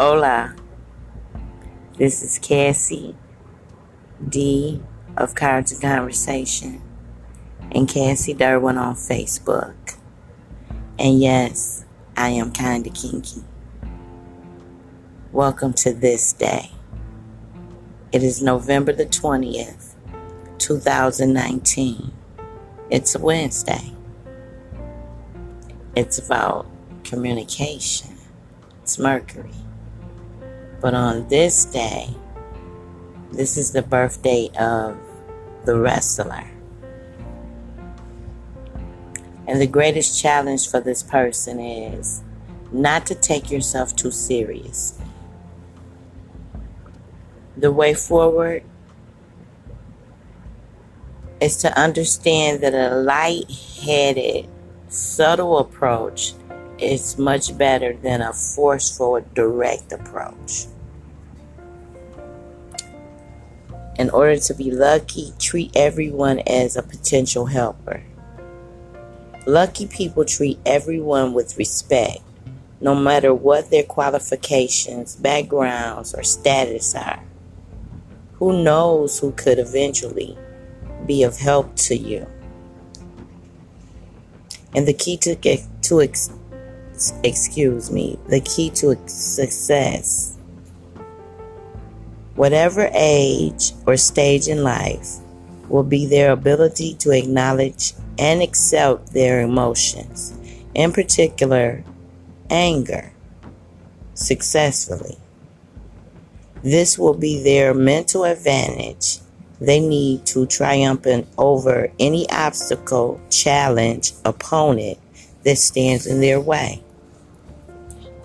[0.00, 0.54] Hola.
[1.96, 3.16] This is Cassie
[4.28, 4.80] D
[5.16, 6.80] of Cards and Conversation
[7.72, 9.96] and Cassie Durwin on Facebook.
[11.00, 11.84] And yes,
[12.16, 13.42] I am kinda kinky.
[15.32, 16.70] Welcome to this day.
[18.12, 19.96] It is November the 20th,
[20.58, 22.12] 2019.
[22.88, 23.96] It's a Wednesday.
[25.96, 26.66] It's about
[27.02, 28.16] communication.
[28.80, 29.50] It's Mercury.
[30.80, 32.08] But on this day,
[33.32, 34.96] this is the birthday of
[35.64, 36.48] the wrestler.
[39.46, 42.22] And the greatest challenge for this person is
[42.70, 45.04] not to take yourself too seriously.
[47.56, 48.62] The way forward
[51.40, 53.50] is to understand that a light
[53.82, 54.48] headed,
[54.88, 56.34] subtle approach
[56.78, 60.66] is much better than a forceful, direct approach.
[63.98, 68.02] In order to be lucky, treat everyone as a potential helper.
[69.44, 72.20] Lucky people treat everyone with respect,
[72.80, 77.24] no matter what their qualifications, backgrounds, or status are.
[78.34, 80.38] Who knows who could eventually
[81.06, 82.26] be of help to you?
[84.76, 86.00] And the key to to
[87.22, 90.36] excuse me, the key to success.
[92.34, 95.16] Whatever age or stage in life
[95.68, 100.36] will be their ability to acknowledge and accept their emotions,
[100.74, 101.84] in particular,
[102.50, 103.12] anger,
[104.14, 105.16] successfully.
[106.62, 109.20] This will be their mental advantage
[109.60, 114.98] they need to triumph over any obstacle, challenge, opponent
[115.44, 116.82] that stands in their way.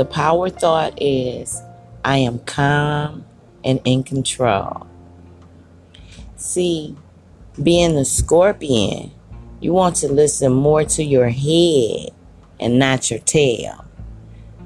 [0.00, 1.60] The power thought is
[2.06, 3.26] I am calm
[3.62, 4.86] and in control.
[6.36, 6.96] See,
[7.62, 9.10] being the scorpion,
[9.60, 12.14] you want to listen more to your head
[12.58, 13.84] and not your tail.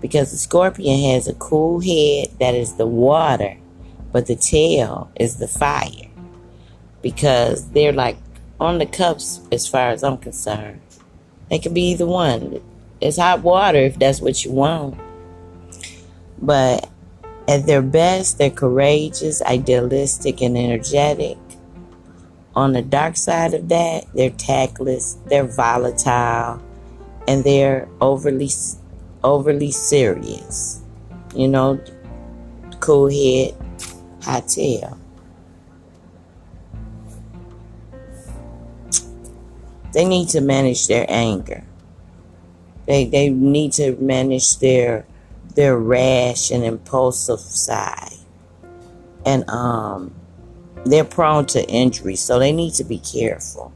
[0.01, 3.57] Because the scorpion has a cool head that is the water,
[4.13, 6.09] but the tail is the fire.
[7.03, 8.19] Because they're like
[8.61, 10.81] on the cups as far as I'm concerned.
[11.51, 12.63] They can be either one.
[13.01, 15.01] It's hot water if that's what you want.
[16.41, 16.89] But
[17.47, 21.39] at their best, they're courageous, idealistic, and energetic.
[22.57, 26.63] On the dark side of that, they're tactless, they're volatile,
[27.27, 28.51] and they're overly
[29.23, 30.81] overly serious.
[31.35, 31.81] You know,
[32.81, 33.55] cool head,
[34.23, 34.99] hot tail.
[39.93, 41.65] They need to manage their anger.
[42.87, 45.07] They they need to manage their
[45.55, 48.13] their rash and impulsive side.
[49.27, 50.15] And um,
[50.85, 53.73] they're prone to injury, so they need to be careful.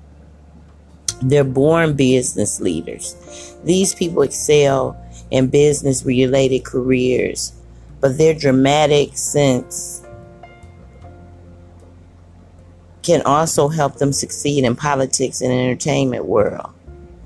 [1.22, 3.16] They're born business leaders.
[3.64, 4.96] These people excel
[5.30, 7.52] in business related careers,
[8.00, 10.02] but their dramatic sense
[13.02, 16.70] can also help them succeed in politics and entertainment world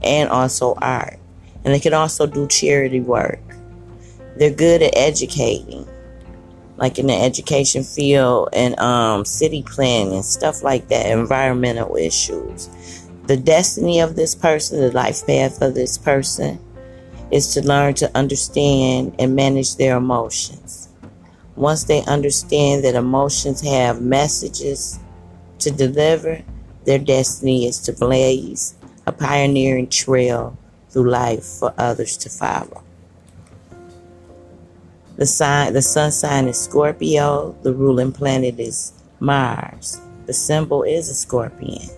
[0.03, 1.19] and also art.
[1.65, 3.41] And they can also do charity work.
[4.37, 5.87] They're good at educating,
[6.77, 12.69] like in the education field and um, city planning, stuff like that, environmental issues.
[13.27, 16.59] The destiny of this person, the life path of this person,
[17.31, 20.89] is to learn to understand and manage their emotions.
[21.57, 24.99] Once they understand that emotions have messages
[25.59, 26.43] to deliver,
[26.85, 28.75] their destiny is to blaze
[29.07, 30.57] a pioneering trail
[30.91, 32.83] through life for others to follow.
[35.17, 37.55] The sign, the sun sign is Scorpio.
[37.63, 40.01] The ruling planet is Mars.
[40.27, 41.89] The symbol is a scorpion.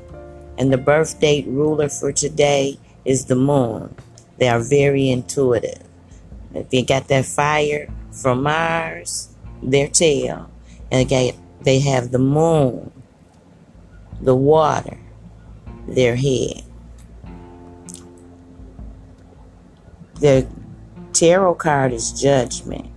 [0.58, 3.94] And the birth date ruler for today is the moon.
[4.38, 5.82] They are very intuitive.
[6.54, 10.50] If you got that fire from Mars, their tail,
[10.90, 12.92] and again, they have the moon,
[14.20, 14.98] the water,
[15.88, 16.62] their head.
[20.20, 20.46] The
[21.12, 22.93] tarot card is judgment.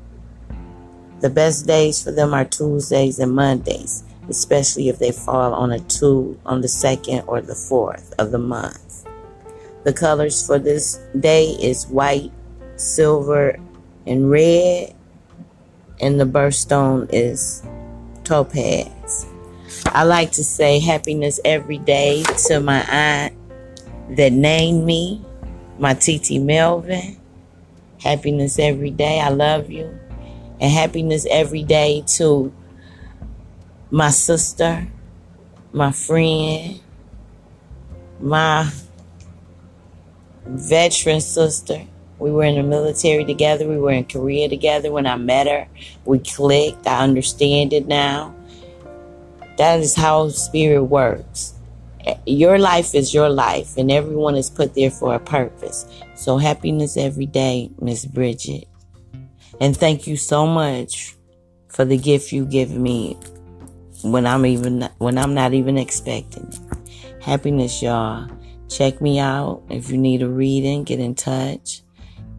[1.19, 5.80] The best days for them are Tuesdays and Mondays, especially if they fall on a
[5.80, 9.06] two on the second or the fourth of the month.
[9.84, 12.31] The colors for this day is white,
[12.75, 13.58] silver,
[14.06, 14.94] and red,
[16.00, 17.64] and the birthstone is
[18.24, 19.25] topaz.
[19.86, 23.34] I like to say happiness every day to my aunt
[24.18, 25.25] that named me,
[25.80, 27.18] my TT Melvin.
[28.02, 29.19] Happiness every day.
[29.19, 30.00] I love you.
[30.59, 32.51] And happiness every day to
[33.92, 34.88] my sister,
[35.71, 36.80] my friend,
[38.19, 38.69] my
[40.45, 41.86] veteran sister.
[42.19, 43.68] We were in the military together.
[43.68, 45.68] We were in Korea together when I met her.
[46.06, 46.88] We clicked.
[46.88, 48.33] I understand it now.
[49.57, 51.54] That is how spirit works.
[52.25, 55.86] Your life is your life, and everyone is put there for a purpose.
[56.15, 58.68] So, happiness every day, Miss Bridget.
[59.59, 61.15] And thank you so much
[61.68, 63.18] for the gift you give me
[64.04, 66.51] when I'm even when I'm not even expecting.
[67.21, 68.30] Happiness, y'all.
[68.69, 70.83] Check me out if you need a reading.
[70.83, 71.81] Get in touch.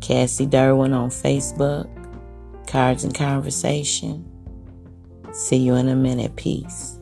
[0.01, 1.89] Cassie Durwin on Facebook.
[2.67, 4.25] Cards and Conversation.
[5.33, 6.37] See you in a minute.
[6.37, 6.98] Peace.